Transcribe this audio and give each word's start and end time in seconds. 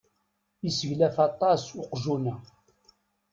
Iseglaf 0.69 1.15
aṭas 1.27 1.63
uqjun-a. 1.81 2.35